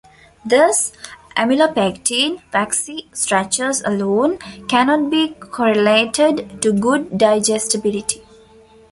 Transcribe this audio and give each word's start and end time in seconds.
Thus, 0.43 0.93
amylopectin, 1.37 2.41
waxy 2.51 3.07
starches 3.13 3.83
alone, 3.85 4.39
cannot 4.67 5.11
be 5.11 5.35
correlated 5.37 6.59
to 6.63 6.73
good 6.73 7.19
digestibility. 7.19 8.23